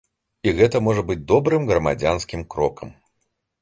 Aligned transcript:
І 0.47 0.53
гэта 0.59 0.81
можа 0.87 1.05
быць 1.11 1.19
добрым 1.33 1.71
грамадзянскім 1.71 2.41
крокам. 2.57 2.89